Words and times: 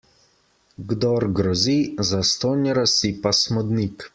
Kdor 0.93 1.27
grozi, 1.41 1.75
zastonj 2.13 2.65
razsipa 2.79 3.37
smodnik. 3.43 4.09